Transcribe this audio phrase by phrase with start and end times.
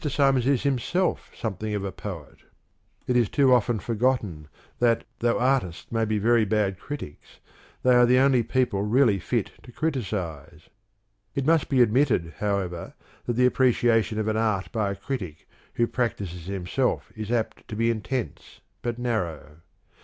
[0.03, 2.39] Symons is himself something of a poet;
[3.05, 6.79] it is too often 232 CRITICAL STUDIES forgotten that though artists may be very bad
[6.79, 7.39] critics,
[7.83, 10.69] they are the only people really fit to criticize.
[11.35, 12.95] It must be admitted, however,
[13.27, 17.75] that the appreciation of an art by a critic who practises himself is apt to
[17.75, 19.57] be intense, but narrow.